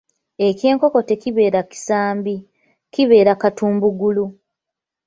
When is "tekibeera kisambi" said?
1.09-2.35